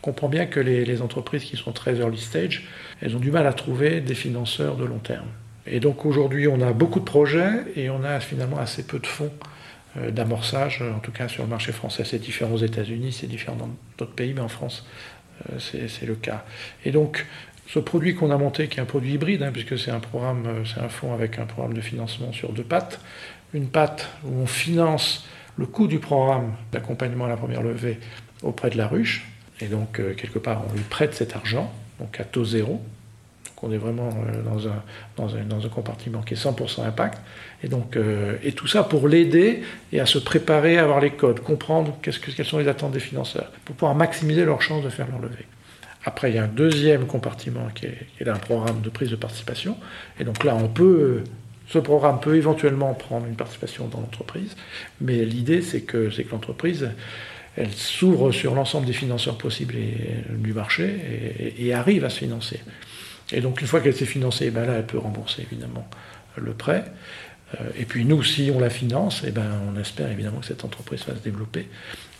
comprend 0.00 0.28
bien 0.28 0.46
que 0.46 0.60
les 0.60 1.02
entreprises 1.02 1.44
qui 1.44 1.56
sont 1.56 1.72
très 1.72 1.96
early 1.96 2.18
stage, 2.18 2.68
elles 3.02 3.16
ont 3.16 3.20
du 3.20 3.32
mal 3.32 3.46
à 3.46 3.52
trouver 3.52 4.00
des 4.00 4.14
financeurs 4.14 4.76
de 4.76 4.84
long 4.84 4.98
terme. 4.98 5.26
Et 5.70 5.80
donc 5.80 6.06
aujourd'hui, 6.06 6.48
on 6.48 6.60
a 6.60 6.72
beaucoup 6.72 7.00
de 7.00 7.04
projets 7.04 7.50
et 7.76 7.90
on 7.90 8.02
a 8.02 8.20
finalement 8.20 8.58
assez 8.58 8.82
peu 8.82 8.98
de 8.98 9.06
fonds 9.06 9.32
euh, 9.96 10.10
d'amorçage, 10.10 10.82
en 10.82 10.98
tout 10.98 11.12
cas 11.12 11.28
sur 11.28 11.42
le 11.42 11.48
marché 11.48 11.72
français. 11.72 12.04
C'est 12.04 12.18
différent 12.18 12.52
aux 12.52 12.58
États-Unis, 12.58 13.12
c'est 13.12 13.26
différent 13.26 13.56
dans 13.56 13.70
d'autres 13.98 14.14
pays, 14.14 14.32
mais 14.34 14.40
en 14.40 14.48
France, 14.48 14.86
euh, 15.50 15.58
c'est 15.58 16.06
le 16.06 16.14
cas. 16.14 16.44
Et 16.84 16.90
donc, 16.90 17.26
ce 17.66 17.78
produit 17.78 18.14
qu'on 18.14 18.30
a 18.30 18.38
monté, 18.38 18.68
qui 18.68 18.78
est 18.78 18.82
un 18.82 18.86
produit 18.86 19.12
hybride, 19.12 19.42
hein, 19.42 19.50
puisque 19.52 19.78
c'est 19.78 19.90
un 19.90 20.00
euh, 20.14 20.64
un 20.76 20.88
fonds 20.88 21.12
avec 21.12 21.38
un 21.38 21.44
programme 21.44 21.74
de 21.74 21.82
financement 21.82 22.32
sur 22.32 22.52
deux 22.52 22.64
pattes. 22.64 23.00
Une 23.52 23.68
patte 23.68 24.08
où 24.24 24.40
on 24.40 24.46
finance 24.46 25.26
le 25.56 25.66
coût 25.66 25.86
du 25.86 25.98
programme 25.98 26.54
d'accompagnement 26.72 27.26
à 27.26 27.28
la 27.28 27.36
première 27.36 27.62
levée 27.62 27.98
auprès 28.42 28.70
de 28.70 28.76
la 28.76 28.86
ruche, 28.86 29.26
et 29.60 29.66
donc 29.66 30.00
quelque 30.16 30.38
part 30.38 30.62
on 30.70 30.72
lui 30.72 30.82
prête 30.82 31.14
cet 31.14 31.34
argent, 31.34 31.72
donc 31.98 32.20
à 32.20 32.24
taux 32.24 32.44
zéro, 32.44 32.80
qu'on 33.58 33.72
est 33.72 33.78
vraiment 33.78 34.08
euh, 34.08 34.42
dans 34.42 34.68
un, 34.68 34.82
dans, 35.16 35.34
un, 35.34 35.42
dans 35.42 35.64
un, 35.64 35.68
compartiment 35.68 36.22
qui 36.22 36.34
est 36.34 36.42
100% 36.42 36.84
impact. 36.84 37.20
Et, 37.62 37.68
donc, 37.68 37.96
euh, 37.96 38.36
et 38.42 38.52
tout 38.52 38.66
ça 38.66 38.84
pour 38.84 39.08
l'aider 39.08 39.62
et 39.92 40.00
à 40.00 40.06
se 40.06 40.18
préparer 40.18 40.78
à 40.78 40.84
avoir 40.84 41.00
les 41.00 41.10
codes, 41.10 41.40
comprendre 41.40 41.96
qu'est-ce 42.00 42.20
que, 42.20 42.30
quelles 42.30 42.46
sont 42.46 42.58
les 42.58 42.68
attentes 42.68 42.92
des 42.92 43.00
financeurs, 43.00 43.50
pour 43.64 43.74
pouvoir 43.74 43.94
maximiser 43.94 44.44
leurs 44.44 44.62
chances 44.62 44.84
de 44.84 44.90
faire 44.90 45.08
leur 45.10 45.20
levée. 45.20 45.46
Après, 46.04 46.30
il 46.30 46.36
y 46.36 46.38
a 46.38 46.44
un 46.44 46.48
deuxième 46.48 47.06
compartiment 47.06 47.68
qui 47.74 47.86
est, 47.86 47.98
qui 48.16 48.22
est 48.22 48.28
un 48.28 48.36
programme 48.36 48.80
de 48.80 48.88
prise 48.88 49.10
de 49.10 49.16
participation. 49.16 49.76
Et 50.20 50.24
donc 50.24 50.44
là, 50.44 50.54
on 50.54 50.68
peut, 50.68 51.24
ce 51.66 51.78
programme 51.78 52.20
peut 52.20 52.36
éventuellement 52.36 52.94
prendre 52.94 53.26
une 53.26 53.34
participation 53.34 53.88
dans 53.88 54.00
l'entreprise, 54.00 54.54
mais 55.00 55.24
l'idée, 55.24 55.62
c'est 55.62 55.80
que, 55.80 56.08
que 56.08 56.30
l'entreprise, 56.30 56.90
elle 57.56 57.72
s'ouvre 57.72 58.30
sur 58.30 58.54
l'ensemble 58.54 58.86
des 58.86 58.92
financeurs 58.92 59.36
possibles 59.36 59.74
du 60.30 60.52
marché 60.52 60.94
et, 61.40 61.66
et, 61.66 61.74
arrive 61.74 62.04
à 62.04 62.10
se 62.10 62.20
financer. 62.20 62.60
Et 63.32 63.40
donc, 63.40 63.60
une 63.60 63.66
fois 63.66 63.80
qu'elle 63.80 63.94
s'est 63.94 64.06
financée, 64.06 64.50
ben 64.50 64.64
là, 64.64 64.74
elle 64.74 64.86
peut 64.86 64.98
rembourser 64.98 65.42
évidemment 65.42 65.88
le 66.36 66.54
prêt. 66.54 66.84
Euh, 67.60 67.70
et 67.76 67.84
puis, 67.84 68.04
nous, 68.04 68.22
si 68.22 68.50
on 68.54 68.58
la 68.58 68.70
finance, 68.70 69.22
eh 69.26 69.30
ben, 69.30 69.60
on 69.68 69.78
espère 69.78 70.10
évidemment 70.10 70.40
que 70.40 70.46
cette 70.46 70.64
entreprise 70.64 71.04
va 71.06 71.14
se 71.14 71.20
développer 71.20 71.68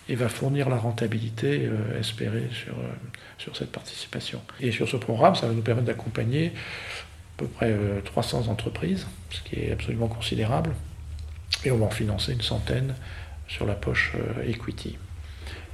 et 0.08 0.14
va 0.14 0.28
fournir 0.28 0.68
la 0.68 0.76
rentabilité 0.76 1.66
euh, 1.66 1.98
espérée 2.00 2.48
sur, 2.52 2.74
euh, 2.74 2.88
sur 3.36 3.56
cette 3.56 3.72
participation. 3.72 4.40
Et 4.60 4.72
sur 4.72 4.88
ce 4.88 4.96
programme, 4.96 5.34
ça 5.34 5.46
va 5.46 5.52
nous 5.52 5.62
permettre 5.62 5.86
d'accompagner 5.86 6.48
à 6.48 7.38
peu 7.38 7.46
près 7.46 7.72
300 8.04 8.48
entreprises, 8.48 9.06
ce 9.30 9.40
qui 9.42 9.60
est 9.60 9.70
absolument 9.70 10.08
considérable. 10.08 10.74
Et 11.64 11.70
on 11.70 11.78
va 11.78 11.86
en 11.86 11.90
financer 11.90 12.32
une 12.32 12.42
centaine 12.42 12.94
sur 13.46 13.64
la 13.64 13.74
poche 13.74 14.14
equity. 14.44 14.98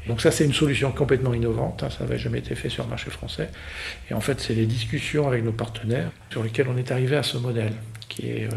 Donc 0.06 0.20
ça, 0.20 0.30
c'est 0.30 0.44
une 0.44 0.52
solution 0.52 0.92
complètement 0.92 1.32
innovante, 1.32 1.82
hein, 1.82 1.90
ça 1.90 2.04
n'avait 2.04 2.18
jamais 2.18 2.38
été 2.38 2.54
fait 2.54 2.68
sur 2.68 2.84
le 2.84 2.90
marché 2.90 3.10
français. 3.10 3.48
Et 4.10 4.14
en 4.14 4.20
fait, 4.20 4.40
c'est 4.40 4.54
les 4.54 4.66
discussions 4.66 5.26
avec 5.26 5.42
nos 5.44 5.52
partenaires 5.52 6.10
sur 6.30 6.42
lesquelles 6.42 6.68
on 6.68 6.76
est 6.76 6.90
arrivé 6.90 7.16
à 7.16 7.22
ce 7.22 7.38
modèle, 7.38 7.72
qui 8.08 8.28
est, 8.28 8.44
euh, 8.44 8.56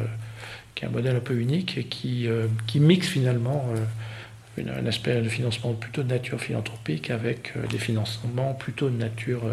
qui 0.75 0.83
est 0.83 0.87
un 0.87 0.91
modèle 0.91 1.15
un 1.15 1.21
peu 1.21 1.35
unique 1.35 1.77
et 1.77 1.85
qui, 1.85 2.27
euh, 2.27 2.47
qui 2.67 2.79
mixe 2.79 3.07
finalement 3.07 3.65
euh, 3.75 4.63
un 4.67 4.85
aspect 4.87 5.21
de 5.21 5.29
financement 5.29 5.73
plutôt 5.73 6.03
de 6.03 6.09
nature 6.09 6.41
philanthropique 6.41 7.11
avec 7.11 7.53
des 7.69 7.77
financements 7.77 8.53
plutôt 8.53 8.89
de 8.89 8.97
nature 8.97 9.43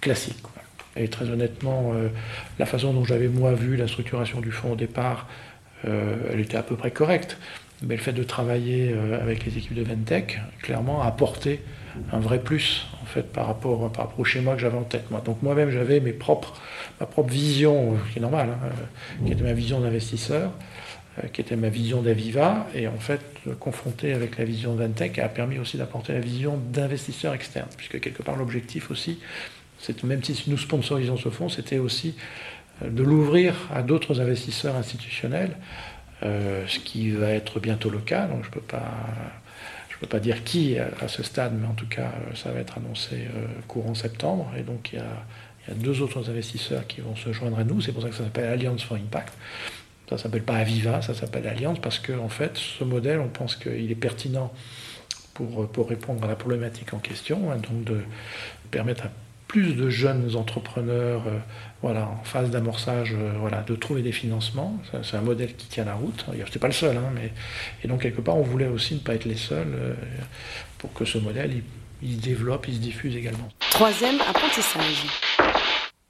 classique. 0.00 0.42
Et 0.96 1.06
très 1.06 1.30
honnêtement, 1.30 1.94
la 2.58 2.66
façon 2.66 2.92
dont 2.92 3.04
j'avais 3.04 3.28
moi 3.28 3.54
vu 3.54 3.76
la 3.76 3.86
structuration 3.86 4.40
du 4.40 4.50
fonds 4.50 4.72
au 4.72 4.76
départ, 4.76 5.28
elle 5.84 6.40
était 6.40 6.56
à 6.56 6.64
peu 6.64 6.74
près 6.74 6.90
correcte. 6.90 7.38
Mais 7.82 7.96
le 7.96 8.00
fait 8.00 8.12
de 8.12 8.22
travailler 8.22 8.94
avec 9.20 9.44
les 9.44 9.58
équipes 9.58 9.74
de 9.74 9.82
Ventec, 9.82 10.40
clairement, 10.62 11.02
a 11.02 11.06
apporté 11.06 11.60
un 12.12 12.18
vrai 12.18 12.38
plus 12.40 12.86
en 13.02 13.06
fait 13.06 13.22
par 13.22 13.46
rapport, 13.46 13.90
par 13.92 14.06
rapport 14.06 14.20
au 14.20 14.24
schéma 14.24 14.54
que 14.54 14.60
j'avais 14.60 14.78
en 14.78 14.84
tête. 14.84 15.10
Moi. 15.10 15.22
Donc 15.24 15.42
moi-même 15.42 15.70
j'avais 15.70 16.00
ma 16.00 16.12
propre 16.12 16.54
vision, 17.28 17.96
qui 18.12 18.18
est 18.18 18.22
normale, 18.22 18.50
hein, 18.50 18.68
qui 19.26 19.32
était 19.32 19.44
ma 19.44 19.52
vision 19.52 19.80
d'investisseur, 19.80 20.50
qui 21.32 21.40
était 21.40 21.56
ma 21.56 21.68
vision 21.68 22.02
d'Aviva, 22.02 22.66
et 22.74 22.88
en 22.88 22.98
fait 22.98 23.20
confronté 23.60 24.12
avec 24.12 24.38
la 24.38 24.44
vision 24.44 24.74
d'Antec 24.74 25.18
a 25.18 25.28
permis 25.28 25.58
aussi 25.58 25.76
d'apporter 25.76 26.12
la 26.12 26.20
vision 26.20 26.58
d'investisseur 26.72 27.34
externe, 27.34 27.68
puisque 27.76 28.00
quelque 28.00 28.22
part 28.22 28.36
l'objectif 28.36 28.90
aussi, 28.90 29.20
même 30.02 30.24
si 30.24 30.44
nous 30.48 30.58
sponsorisons 30.58 31.16
ce 31.16 31.28
fonds, 31.28 31.48
c'était 31.48 31.78
aussi 31.78 32.16
de 32.84 33.02
l'ouvrir 33.04 33.54
à 33.72 33.82
d'autres 33.82 34.20
investisseurs 34.20 34.74
institutionnels, 34.74 35.56
euh, 36.22 36.64
ce 36.66 36.78
qui 36.78 37.10
va 37.10 37.30
être 37.30 37.60
bientôt 37.60 37.90
le 37.90 37.98
cas. 37.98 38.26
Donc 38.26 38.42
je 38.44 38.48
ne 38.48 38.52
peux 38.54 38.60
pas, 38.60 38.90
peux 40.04 40.18
pas 40.18 40.20
dire 40.20 40.44
qui 40.44 40.78
à, 40.78 41.08
ce 41.08 41.22
stade, 41.22 41.54
mais 41.58 41.66
en 41.66 41.72
tout 41.72 41.86
cas 41.86 42.12
euh, 42.12 42.34
ça 42.34 42.50
va 42.50 42.60
être 42.60 42.76
annoncé 42.76 43.26
euh, 43.34 43.46
courant 43.66 43.94
septembre. 43.94 44.50
Et 44.58 44.62
donc 44.62 44.90
il 44.92 44.98
y, 44.98 45.02
a, 45.02 45.74
deux 45.74 46.02
autres 46.02 46.28
investisseurs 46.28 46.86
qui 46.86 47.00
vont 47.00 47.16
se 47.16 47.32
joindre 47.32 47.58
à 47.58 47.64
nous. 47.64 47.80
C'est 47.80 47.92
pour 47.92 48.02
ça 48.02 48.08
que 48.08 48.14
ça 48.14 48.24
s'appelle 48.24 48.50
Alliance 48.50 48.82
for 48.82 48.96
Impact. 48.96 49.32
Ça 50.10 50.18
s'appelle 50.18 50.42
pas 50.42 50.56
Aviva, 50.56 51.00
ça 51.00 51.14
s'appelle 51.14 51.46
Alliance 51.46 51.78
parce 51.78 51.98
qu'en 51.98 52.24
en 52.24 52.28
fait 52.28 52.58
ce 52.58 52.84
modèle, 52.84 53.20
on 53.20 53.28
pense 53.28 53.56
qu'il 53.56 53.90
est 53.90 53.94
pertinent 53.94 54.52
pour, 55.32 55.66
pour 55.70 55.88
répondre 55.88 56.22
à 56.24 56.28
la 56.28 56.36
problématique 56.36 56.92
en 56.92 56.98
question, 56.98 57.50
hein, 57.50 57.56
donc 57.56 57.84
de 57.84 58.00
permettre 58.70 59.06
à 59.06 59.10
plus 59.48 59.74
de 59.74 59.90
jeunes 59.90 60.36
entrepreneurs 60.36 61.22
euh, 61.26 61.38
voilà, 61.82 62.08
en 62.08 62.24
phase 62.24 62.50
d'amorçage 62.50 63.14
euh, 63.14 63.32
voilà, 63.38 63.62
de 63.62 63.76
trouver 63.76 64.02
des 64.02 64.12
financements. 64.12 64.78
C'est 65.02 65.16
un 65.16 65.20
modèle 65.20 65.54
qui 65.54 65.66
tient 65.68 65.84
la 65.84 65.94
route. 65.94 66.24
C'est 66.52 66.58
pas 66.58 66.66
le 66.66 66.72
seul, 66.72 66.96
hein, 66.96 67.10
mais 67.14 67.32
et 67.82 67.88
donc 67.88 68.02
quelque 68.02 68.20
part 68.20 68.36
on 68.36 68.42
voulait 68.42 68.66
aussi 68.66 68.94
ne 68.94 69.00
pas 69.00 69.14
être 69.14 69.26
les 69.26 69.36
seuls 69.36 69.74
euh, 69.74 69.94
pour 70.78 70.92
que 70.92 71.04
ce 71.04 71.18
modèle 71.18 71.62
il, 72.02 72.16
se 72.16 72.20
développe, 72.20 72.66
il 72.68 72.74
se 72.74 72.80
diffuse 72.80 73.16
également. 73.16 73.48
Troisième 73.70 74.20
apprentissage. 74.20 75.06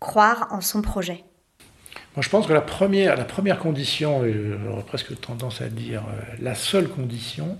Croire 0.00 0.48
en 0.50 0.60
son 0.60 0.82
projet. 0.82 1.24
Moi, 2.16 2.22
je 2.22 2.28
pense 2.28 2.46
que 2.46 2.52
la 2.52 2.60
première, 2.60 3.16
la 3.16 3.24
première 3.24 3.58
condition, 3.58 4.22
j'aurais 4.64 4.82
presque 4.82 5.20
tendance 5.20 5.60
à 5.60 5.68
dire 5.68 6.02
la 6.40 6.54
seule 6.54 6.88
condition, 6.88 7.58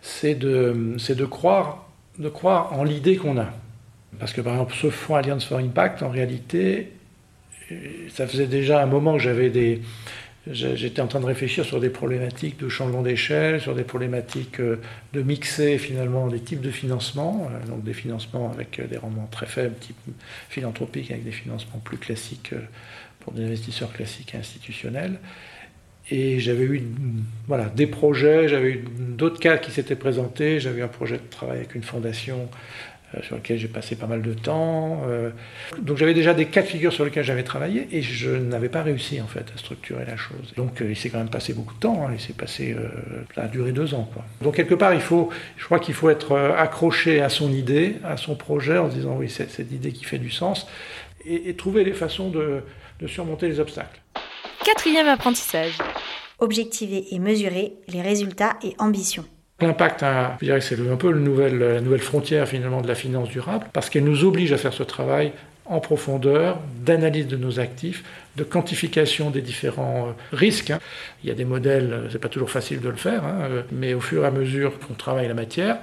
c'est 0.00 0.34
de, 0.34 0.96
de, 1.08 1.24
croire, 1.24 1.86
de 2.18 2.28
croire 2.28 2.72
en 2.72 2.84
l'idée 2.84 3.16
qu'on 3.16 3.38
a. 3.38 3.48
Parce 4.18 4.32
que 4.32 4.40
par 4.40 4.54
exemple, 4.54 4.74
ce 4.80 4.90
fonds 4.90 5.14
Alliance 5.14 5.44
for 5.44 5.58
Impact, 5.58 6.02
en 6.02 6.10
réalité, 6.10 6.92
ça 8.10 8.26
faisait 8.26 8.46
déjà 8.46 8.82
un 8.82 8.86
moment 8.86 9.14
que 9.14 9.22
j'avais 9.22 9.50
des. 9.50 9.82
J'étais 10.46 11.00
en 11.00 11.06
train 11.06 11.20
de 11.20 11.24
réfléchir 11.24 11.64
sur 11.64 11.80
des 11.80 11.88
problématiques 11.88 12.58
de 12.58 12.68
changement 12.68 13.00
d'échelle, 13.00 13.62
sur 13.62 13.74
des 13.74 13.82
problématiques 13.82 14.60
euh, 14.60 14.76
de 15.14 15.22
mixer 15.22 15.78
finalement 15.78 16.26
des 16.28 16.40
types 16.40 16.60
de 16.60 16.70
financement, 16.70 17.48
euh, 17.50 17.66
donc 17.66 17.82
des 17.82 17.94
financements 17.94 18.52
avec 18.52 18.78
euh, 18.78 18.86
des 18.86 18.98
rendements 18.98 19.26
très 19.30 19.46
faibles, 19.46 19.74
type 19.80 19.96
philanthropique, 20.50 21.10
avec 21.10 21.24
des 21.24 21.32
financements 21.32 21.78
plus 21.82 21.96
classiques 21.96 22.52
pour 23.20 23.32
des 23.32 23.42
investisseurs 23.42 23.90
classiques 23.90 24.34
et 24.34 24.36
institutionnels. 24.36 25.18
Et 26.10 26.38
j'avais 26.38 26.64
eu 26.64 26.82
voilà, 27.46 27.64
des 27.64 27.86
projets, 27.86 28.46
j'avais 28.46 28.72
eu 28.72 28.84
d'autres 28.98 29.40
cas 29.40 29.56
qui 29.56 29.70
s'étaient 29.70 29.96
présentés, 29.96 30.60
j'avais 30.60 30.82
un 30.82 30.88
projet 30.88 31.16
de 31.16 31.30
travail 31.30 31.58
avec 31.58 31.74
une 31.74 31.82
fondation 31.82 32.40
euh, 32.42 32.93
sur 33.22 33.36
lequel 33.36 33.58
j'ai 33.58 33.68
passé 33.68 33.96
pas 33.96 34.06
mal 34.06 34.22
de 34.22 34.34
temps. 34.34 35.02
Euh. 35.06 35.30
donc 35.80 35.96
j'avais 35.96 36.14
déjà 36.14 36.34
des 36.34 36.46
cas 36.46 36.62
de 36.62 36.66
figure 36.66 36.92
sur 36.92 37.04
lesquels 37.04 37.24
j'avais 37.24 37.42
travaillé 37.42 37.88
et 37.92 38.02
je 38.02 38.30
n'avais 38.30 38.68
pas 38.68 38.82
réussi 38.82 39.20
en 39.20 39.26
fait 39.26 39.46
à 39.54 39.58
structurer 39.58 40.04
la 40.04 40.16
chose. 40.16 40.52
Donc 40.56 40.80
euh, 40.80 40.90
il 40.90 40.96
s'est 40.96 41.10
quand 41.10 41.18
même 41.18 41.30
passé 41.30 41.52
beaucoup 41.52 41.74
de 41.74 41.80
temps, 41.80 42.06
hein. 42.06 42.10
il 42.12 42.20
s'est 42.20 42.32
passé, 42.32 42.76
ça 43.34 43.42
a 43.42 43.48
duré 43.48 43.72
deux 43.72 43.94
ans. 43.94 44.08
Quoi. 44.12 44.24
Donc 44.42 44.56
quelque 44.56 44.74
part, 44.74 44.94
il 44.94 45.00
faut, 45.00 45.30
je 45.56 45.64
crois 45.64 45.78
qu'il 45.78 45.94
faut 45.94 46.10
être 46.10 46.36
accroché 46.36 47.20
à 47.20 47.28
son 47.28 47.52
idée, 47.52 47.96
à 48.04 48.16
son 48.16 48.34
projet 48.34 48.78
en 48.78 48.90
se 48.90 48.96
disant 48.96 49.16
oui, 49.18 49.28
c'est 49.28 49.50
cette 49.50 49.72
idée 49.72 49.92
qui 49.92 50.04
fait 50.04 50.18
du 50.18 50.30
sens 50.30 50.66
et, 51.26 51.54
trouver 51.54 51.84
les 51.84 51.92
façons 51.92 52.30
de, 52.30 52.62
de 53.00 53.06
surmonter 53.06 53.48
les 53.48 53.60
obstacles. 53.60 54.00
Quatrième 54.64 55.08
apprentissage. 55.08 55.78
Objectiver 56.38 57.14
et 57.14 57.18
mesurer 57.18 57.74
les 57.88 58.02
résultats 58.02 58.56
et 58.62 58.74
ambitions. 58.78 59.24
L'impact, 59.64 60.04
je 60.40 60.44
dirais 60.44 60.58
que 60.58 60.64
c'est 60.64 60.78
un 60.78 60.96
peu 60.96 61.10
la 61.10 61.80
nouvelle 61.80 62.02
frontière 62.02 62.46
finalement 62.46 62.82
de 62.82 62.86
la 62.86 62.94
finance 62.94 63.30
durable, 63.30 63.64
parce 63.72 63.88
qu'elle 63.88 64.04
nous 64.04 64.24
oblige 64.24 64.52
à 64.52 64.58
faire 64.58 64.74
ce 64.74 64.82
travail 64.82 65.32
en 65.64 65.80
profondeur, 65.80 66.58
d'analyse 66.84 67.26
de 67.26 67.38
nos 67.38 67.58
actifs, 67.60 68.04
de 68.36 68.44
quantification 68.44 69.30
des 69.30 69.40
différents 69.40 70.08
euh, 70.08 70.36
risques. 70.36 70.70
Hein. 70.70 70.80
Il 71.22 71.28
y 71.28 71.32
a 71.32 71.34
des 71.34 71.46
modèles, 71.46 71.92
euh, 71.94 72.08
c'est 72.10 72.18
pas 72.18 72.28
toujours 72.28 72.50
facile 72.50 72.80
de 72.80 72.90
le 72.90 72.96
faire, 72.96 73.24
hein, 73.24 73.38
euh, 73.44 73.62
mais 73.72 73.94
au 73.94 74.00
fur 74.00 74.24
et 74.24 74.26
à 74.26 74.30
mesure 74.30 74.78
qu'on 74.80 74.92
travaille 74.92 75.26
la 75.26 75.32
matière, 75.32 75.78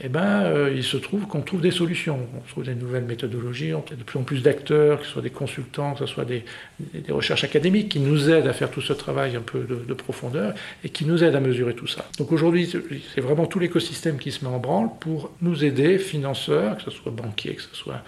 eh 0.00 0.08
ben, 0.08 0.42
euh, 0.42 0.72
il 0.74 0.82
se 0.82 0.96
trouve 0.96 1.26
qu'on 1.28 1.42
trouve 1.42 1.60
des 1.60 1.70
solutions. 1.70 2.18
On 2.36 2.40
trouve 2.48 2.64
des 2.64 2.74
nouvelles 2.74 3.04
méthodologies, 3.04 3.74
on 3.74 3.84
a 3.92 3.94
de 3.94 4.02
plus 4.02 4.18
en 4.18 4.24
plus 4.24 4.42
d'acteurs, 4.42 4.98
que 4.98 5.06
ce 5.06 5.12
soit 5.12 5.22
des 5.22 5.30
consultants, 5.30 5.92
que 5.92 6.00
ce 6.00 6.06
soit 6.06 6.24
des, 6.24 6.44
des, 6.80 7.12
recherches 7.12 7.44
académiques, 7.44 7.90
qui 7.90 8.00
nous 8.00 8.28
aident 8.28 8.48
à 8.48 8.52
faire 8.52 8.70
tout 8.70 8.80
ce 8.80 8.92
travail 8.92 9.36
un 9.36 9.40
peu 9.40 9.60
de, 9.60 9.94
profondeur 9.94 10.52
et 10.82 10.88
qui 10.88 11.04
nous 11.04 11.22
aident 11.22 11.36
à 11.36 11.40
mesurer 11.40 11.74
tout 11.74 11.86
ça. 11.86 12.04
Donc 12.18 12.32
aujourd'hui, 12.32 12.68
c'est 13.14 13.20
vraiment 13.20 13.46
tout 13.46 13.60
l'écosystème 13.60 14.18
qui 14.18 14.32
se 14.32 14.44
met 14.44 14.50
en 14.50 14.58
branle 14.58 14.88
pour 14.98 15.30
nous 15.40 15.64
aider, 15.64 15.98
financeurs, 15.98 16.76
que 16.76 16.82
ce 16.82 16.90
soit 16.90 17.12
banquiers, 17.12 17.54
que 17.54 17.62
ce 17.62 17.74
soit 17.74 18.02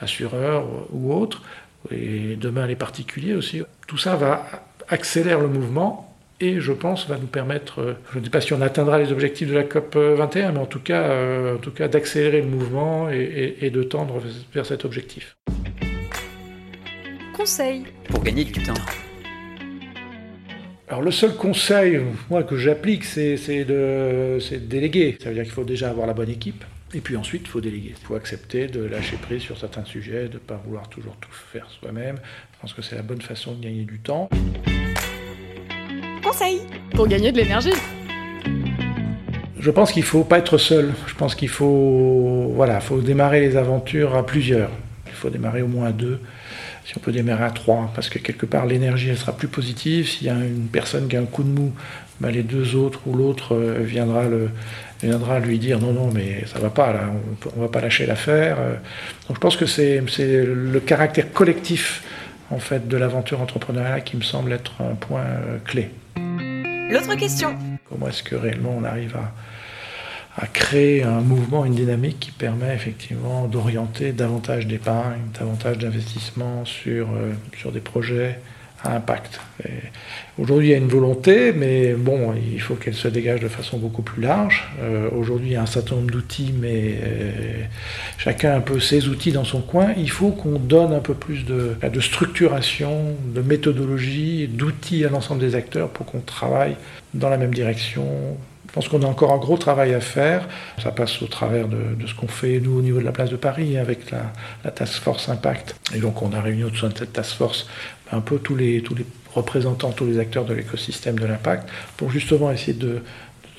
assureurs 0.00 0.64
ou 0.92 1.12
autres, 1.12 1.42
et 1.90 2.36
demain 2.36 2.68
les 2.68 2.76
particuliers 2.76 3.34
aussi. 3.34 3.62
Tout 3.88 3.98
ça 3.98 4.14
va 4.14 4.46
accélérer 4.88 5.40
le 5.40 5.48
mouvement 5.48 6.11
et 6.42 6.60
je 6.60 6.72
pense 6.72 7.08
va 7.08 7.16
nous 7.18 7.28
permettre, 7.28 7.80
euh, 7.80 7.94
je 8.12 8.18
ne 8.18 8.24
sais 8.24 8.30
pas 8.30 8.40
si 8.40 8.52
on 8.52 8.60
atteindra 8.60 8.98
les 8.98 9.12
objectifs 9.12 9.48
de 9.48 9.54
la 9.54 9.62
COP 9.62 9.96
21, 9.96 10.52
mais 10.52 10.58
en 10.58 10.66
tout 10.66 10.80
cas, 10.80 11.02
euh, 11.02 11.54
en 11.54 11.58
tout 11.58 11.70
cas 11.70 11.86
d'accélérer 11.86 12.42
le 12.42 12.48
mouvement 12.48 13.08
et, 13.08 13.70
de 13.70 13.82
tendre 13.84 14.20
vers 14.52 14.66
cet 14.66 14.84
objectif. 14.84 15.36
Conseil 17.32 17.84
pour 18.08 18.22
gagner 18.24 18.44
du 18.44 18.52
temps. 18.52 18.74
Alors 20.88 21.00
le 21.00 21.12
seul 21.12 21.34
conseil 21.36 22.00
moi, 22.28 22.42
que 22.42 22.56
j'applique, 22.56 23.04
c'est 23.04 23.36
de, 23.64 24.38
de, 24.38 24.56
déléguer. 24.56 25.16
Ça 25.22 25.28
veut 25.28 25.36
dire 25.36 25.44
qu'il 25.44 25.52
faut 25.52 25.64
déjà 25.64 25.90
avoir 25.90 26.08
la 26.08 26.12
bonne 26.12 26.28
équipe. 26.28 26.64
Et 26.92 27.00
puis 27.00 27.16
ensuite, 27.16 27.42
il 27.44 27.48
faut 27.48 27.60
déléguer. 27.60 27.94
Il 27.98 28.06
faut 28.06 28.16
accepter 28.16 28.66
de 28.66 28.84
lâcher 28.84 29.16
prise 29.16 29.42
sur 29.42 29.58
certains 29.58 29.84
sujets, 29.84 30.28
de 30.28 30.34
ne 30.34 30.38
pas 30.38 30.60
vouloir 30.66 30.88
toujours 30.88 31.16
tout 31.16 31.30
faire 31.32 31.70
soi-même. 31.70 32.18
Je 32.54 32.60
pense 32.60 32.74
que 32.74 32.82
c'est 32.82 32.96
la 32.96 33.02
bonne 33.02 33.22
façon 33.22 33.54
de 33.54 33.62
gagner 33.62 33.84
du 33.84 34.00
temps 34.00 34.28
pour 36.94 37.06
gagner 37.08 37.32
de 37.32 37.36
l'énergie. 37.36 37.72
Je 39.58 39.70
pense 39.70 39.92
qu'il 39.92 40.02
ne 40.02 40.06
faut 40.06 40.24
pas 40.24 40.38
être 40.38 40.58
seul. 40.58 40.92
Je 41.06 41.14
pense 41.14 41.34
qu'il 41.34 41.48
faut, 41.48 42.52
voilà, 42.54 42.80
faut 42.80 43.00
démarrer 43.00 43.40
les 43.40 43.56
aventures 43.56 44.16
à 44.16 44.24
plusieurs. 44.24 44.70
Il 45.06 45.12
faut 45.12 45.30
démarrer 45.30 45.62
au 45.62 45.68
moins 45.68 45.88
à 45.88 45.92
deux. 45.92 46.20
Si 46.84 46.94
on 46.96 47.00
peut 47.00 47.12
démarrer 47.12 47.44
à 47.44 47.50
trois, 47.50 47.92
parce 47.94 48.08
que 48.08 48.18
quelque 48.18 48.44
part 48.44 48.66
l'énergie 48.66 49.10
elle 49.10 49.16
sera 49.16 49.36
plus 49.36 49.46
positive. 49.46 50.08
S'il 50.08 50.26
y 50.26 50.30
a 50.30 50.34
une 50.34 50.68
personne 50.72 51.06
qui 51.06 51.16
a 51.16 51.20
un 51.20 51.26
coup 51.26 51.44
de 51.44 51.48
mou, 51.48 51.72
ben, 52.20 52.30
les 52.30 52.42
deux 52.42 52.74
autres 52.74 53.00
ou 53.06 53.14
l'autre 53.14 53.54
euh, 53.54 53.78
viendra, 53.82 54.24
le, 54.24 54.50
viendra 55.02 55.38
lui 55.38 55.58
dire 55.58 55.78
non, 55.78 55.92
non, 55.92 56.10
mais 56.12 56.44
ça 56.46 56.58
va 56.58 56.70
pas, 56.70 56.92
là, 56.92 57.02
on 57.54 57.60
ne 57.60 57.64
va 57.66 57.70
pas 57.70 57.80
lâcher 57.80 58.06
l'affaire. 58.06 58.56
Euh. 58.58 58.74
Donc 59.28 59.36
je 59.36 59.40
pense 59.40 59.56
que 59.56 59.66
c'est 59.66 60.00
le 60.00 60.80
caractère 60.80 61.32
collectif 61.32 62.02
en 62.50 62.58
fait, 62.58 62.88
de 62.88 62.96
l'aventure 62.96 63.40
entrepreneuriale 63.40 64.02
qui 64.04 64.16
me 64.16 64.22
semble 64.22 64.52
être 64.52 64.72
un 64.80 64.94
point 64.94 65.20
euh, 65.20 65.58
clé. 65.64 65.90
L'autre 66.92 67.14
question. 67.14 67.56
Comment 67.88 68.08
est-ce 68.08 68.22
que 68.22 68.34
réellement 68.34 68.76
on 68.78 68.84
arrive 68.84 69.16
à, 70.36 70.46
créer 70.46 71.02
un 71.02 71.20
mouvement, 71.20 71.64
une 71.64 71.74
dynamique 71.74 72.20
qui 72.20 72.30
permet 72.32 72.74
effectivement 72.74 73.46
d'orienter 73.46 74.12
davantage 74.12 74.66
d'épargne, 74.66 75.20
davantage 75.38 75.78
d'investissement 75.78 76.66
sur, 76.66 77.08
euh, 77.10 77.32
sur 77.56 77.72
des 77.72 77.80
projets 77.80 78.38
impact. 78.84 79.40
Aujourd'hui, 80.38 80.68
il 80.68 80.70
y 80.70 80.74
a 80.74 80.78
une 80.78 80.88
volonté, 80.88 81.52
mais 81.52 81.92
bon, 81.92 82.32
il 82.34 82.60
faut 82.60 82.74
qu'elle 82.74 82.94
se 82.94 83.06
dégage 83.06 83.40
de 83.40 83.48
façon 83.48 83.76
beaucoup 83.76 84.02
plus 84.02 84.22
large. 84.22 84.72
Euh, 84.80 85.10
aujourd'hui, 85.10 85.50
il 85.50 85.52
y 85.52 85.56
a 85.56 85.62
un 85.62 85.66
certain 85.66 85.96
nombre 85.96 86.10
d'outils, 86.10 86.54
mais 86.58 86.94
euh, 87.02 87.62
chacun 88.16 88.52
a 88.52 88.56
un 88.56 88.60
peu 88.60 88.80
ses 88.80 89.08
outils 89.08 89.32
dans 89.32 89.44
son 89.44 89.60
coin. 89.60 89.92
Il 89.96 90.10
faut 90.10 90.30
qu'on 90.30 90.58
donne 90.58 90.94
un 90.94 91.00
peu 91.00 91.14
plus 91.14 91.44
de 91.44 91.76
structuration, 92.00 93.14
de 93.34 93.42
méthodologie, 93.42 94.48
d'outils 94.48 95.04
à 95.04 95.10
l'ensemble 95.10 95.40
des 95.40 95.54
acteurs 95.54 95.90
pour 95.90 96.06
qu'on 96.06 96.20
travaille 96.20 96.76
dans 97.14 97.28
la 97.28 97.36
même 97.36 97.52
direction, 97.52 98.06
je 98.72 98.80
pense 98.80 98.88
qu'on 98.88 99.02
a 99.02 99.06
encore 99.06 99.34
un 99.34 99.38
gros 99.38 99.58
travail 99.58 99.92
à 99.92 100.00
faire. 100.00 100.48
Ça 100.82 100.92
passe 100.92 101.20
au 101.20 101.26
travers 101.26 101.68
de, 101.68 102.06
ce 102.06 102.14
qu'on 102.14 102.26
fait, 102.26 102.58
nous, 102.58 102.78
au 102.78 102.80
niveau 102.80 103.00
de 103.00 103.04
la 103.04 103.12
place 103.12 103.28
de 103.28 103.36
Paris, 103.36 103.76
avec 103.76 104.10
la, 104.10 104.70
Task 104.70 104.94
Force 104.94 105.28
Impact. 105.28 105.76
Et 105.94 105.98
donc, 105.98 106.22
on 106.22 106.32
a 106.32 106.40
réuni 106.40 106.64
autour 106.64 106.88
de 106.88 106.96
cette 106.96 107.12
Task 107.12 107.36
Force 107.36 107.68
un 108.10 108.22
peu 108.22 108.38
tous 108.38 108.56
les 108.56 108.82
représentants, 109.34 109.92
tous 109.92 110.06
les 110.06 110.18
acteurs 110.18 110.46
de 110.46 110.54
l'écosystème 110.54 111.18
de 111.18 111.26
l'impact, 111.26 111.68
pour 111.98 112.10
justement 112.10 112.50
essayer 112.50 112.72
de, 112.72 113.02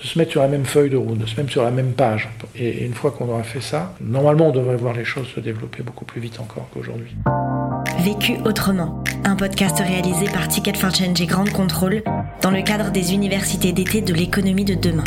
se 0.08 0.18
mettre 0.20 0.32
sur 0.32 0.42
la 0.42 0.48
même 0.48 0.66
feuille 0.66 0.90
de 0.90 0.98
route, 0.98 1.18
de 1.18 1.26
se 1.26 1.36
mettre 1.36 1.52
sur 1.52 1.64
la 1.64 1.72
même 1.72 1.94
page. 1.94 2.30
Et 2.56 2.86
une 2.86 2.94
fois 2.94 3.12
qu'on 3.12 3.30
aura 3.30 3.44
fait 3.44 3.62
ça, 3.62 3.96
normalement 4.02 4.50
on 4.50 4.52
devrait 4.52 4.76
voir 4.76 4.94
les 4.94 5.06
choses 5.06 5.28
se 5.28 5.40
développer 5.40 5.84
beaucoup 5.84 6.06
plus 6.06 6.22
vite 6.22 6.40
encore 6.40 6.68
qu'aujourd'hui. 6.74 7.16
Vécu 8.00 8.34
autrement, 8.46 9.04
un 9.24 9.36
podcast 9.36 9.80
réalisé 9.80 10.26
par 10.26 10.48
Ticket 10.48 10.74
for 10.74 10.94
Change 10.94 11.22
et 11.22 11.26
Grande 11.26 11.52
Contrôle 11.52 12.04
dans 12.42 12.52
le 12.52 12.62
cadre 12.62 12.92
des 12.92 13.14
universités 13.14 13.72
d'été 13.72 14.02
de 14.02 14.14
l'économie 14.14 14.66
de 14.66 14.76
demain. 14.76 15.04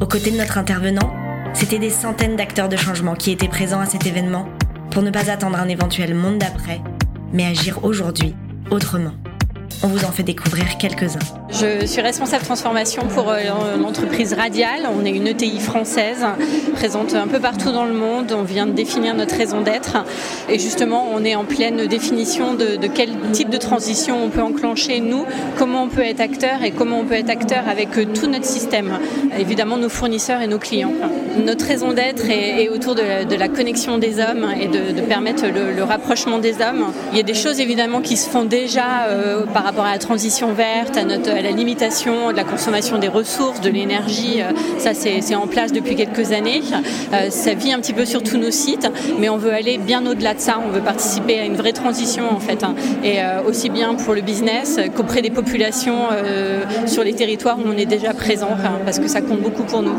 Aux 0.00 0.06
côtés 0.06 0.30
de 0.30 0.36
notre 0.36 0.58
intervenant, 0.58 1.12
c'était 1.54 1.78
des 1.78 1.90
centaines 1.90 2.36
d'acteurs 2.36 2.68
de 2.68 2.76
changement 2.76 3.14
qui 3.14 3.30
étaient 3.30 3.48
présents 3.48 3.80
à 3.80 3.86
cet 3.86 4.06
événement 4.06 4.48
pour 4.90 5.02
ne 5.02 5.10
pas 5.10 5.30
attendre 5.30 5.58
un 5.58 5.68
éventuel 5.68 6.14
monde 6.14 6.38
d'après, 6.38 6.80
mais 7.32 7.46
agir 7.46 7.84
aujourd'hui 7.84 8.34
autrement. 8.70 9.12
On 9.82 9.88
vous 9.88 10.04
en 10.04 10.10
fait 10.10 10.22
découvrir 10.22 10.76
quelques-uns. 10.78 11.18
Je 11.50 11.86
suis 11.86 12.02
responsable 12.02 12.44
transformation 12.44 13.02
pour 13.14 13.30
euh, 13.30 13.38
l'entreprise 13.80 14.34
Radial. 14.34 14.86
On 14.94 15.04
est 15.04 15.10
une 15.10 15.26
ETI 15.26 15.60
française, 15.60 16.26
présente 16.74 17.14
un 17.14 17.26
peu 17.26 17.40
partout 17.40 17.72
dans 17.72 17.86
le 17.86 17.94
monde. 17.94 18.32
On 18.36 18.42
vient 18.42 18.66
de 18.66 18.72
définir 18.72 19.14
notre 19.14 19.34
raison 19.34 19.62
d'être. 19.62 19.96
Et 20.50 20.58
justement, 20.58 21.08
on 21.12 21.24
est 21.24 21.34
en 21.34 21.44
pleine 21.44 21.86
définition 21.86 22.54
de, 22.54 22.78
quel 22.94 23.10
type 23.32 23.48
de 23.48 23.56
transition 23.56 24.22
on 24.22 24.28
peut 24.28 24.42
enclencher, 24.42 25.00
nous, 25.00 25.24
comment 25.56 25.84
on 25.84 25.88
peut 25.88 26.02
être 26.02 26.20
acteur 26.20 26.62
et 26.62 26.70
comment 26.70 27.00
on 27.00 27.04
peut 27.04 27.14
être 27.14 27.30
acteur 27.30 27.66
avec 27.68 27.96
euh, 27.96 28.04
tout 28.04 28.26
notre 28.26 28.44
système. 28.44 28.98
Évidemment, 29.38 29.78
nos 29.78 29.88
fournisseurs 29.88 30.42
et 30.42 30.46
nos 30.46 30.58
clients. 30.58 30.92
Notre 31.44 31.64
raison 31.64 31.92
d'être 31.92 32.28
est, 32.28 32.68
autour 32.68 32.94
de, 32.94 33.34
la 33.34 33.48
connexion 33.48 33.98
des 33.98 34.20
hommes 34.20 34.46
et 34.60 34.66
de, 34.66 35.00
permettre 35.00 35.44
le, 35.46 35.82
rapprochement 35.82 36.38
des 36.38 36.54
hommes. 36.60 36.92
Il 37.12 37.16
y 37.16 37.20
a 37.20 37.24
des 37.24 37.34
choses 37.34 37.60
évidemment 37.60 38.00
qui 38.00 38.16
se 38.16 38.28
font 38.28 38.44
déjà 38.44 39.04
euh, 39.08 39.46
par 39.46 39.64
rapport 39.64 39.84
à 39.84 39.92
la 39.92 39.98
transition 39.98 40.52
verte, 40.52 40.96
à, 40.96 41.04
notre, 41.04 41.30
à 41.30 41.47
la 41.48 41.56
limitation 41.56 42.30
de 42.30 42.36
la 42.36 42.44
consommation 42.44 42.98
des 42.98 43.08
ressources, 43.08 43.62
de 43.62 43.70
l'énergie. 43.70 44.42
Euh, 44.42 44.52
ça, 44.76 44.92
c'est 44.92 45.34
en 45.34 45.46
place 45.46 45.72
depuis 45.72 45.96
quelques 45.96 46.32
années. 46.32 46.60
Euh, 47.14 47.30
ça 47.30 47.54
vit 47.54 47.72
un 47.72 47.80
petit 47.80 47.94
peu 47.94 48.04
sur 48.04 48.22
tous 48.22 48.36
nos 48.36 48.50
sites, 48.50 48.86
mais 49.18 49.30
on 49.30 49.38
veut 49.38 49.52
aller 49.52 49.78
bien 49.78 50.04
au-delà 50.06 50.34
de 50.34 50.40
ça. 50.40 50.60
On 50.62 50.70
veut 50.70 50.82
participer 50.82 51.38
à 51.40 51.44
une 51.44 51.56
vraie 51.56 51.72
transition, 51.72 52.30
en 52.30 52.38
fait. 52.38 52.64
Hein. 52.64 52.74
Et 53.02 53.22
euh, 53.22 53.42
aussi 53.48 53.70
bien 53.70 53.94
pour 53.94 54.12
le 54.14 54.20
business 54.20 54.78
qu'auprès 54.94 55.22
des 55.22 55.30
populations 55.30 56.08
sur 56.86 57.02
les 57.02 57.14
territoires 57.14 57.58
où 57.58 57.62
on 57.66 57.76
est 57.76 57.86
déjà 57.86 58.12
présent, 58.12 58.50
parce 58.84 58.98
que 58.98 59.08
ça 59.08 59.20
compte 59.20 59.40
beaucoup 59.40 59.64
pour 59.64 59.82
nous. 59.82 59.98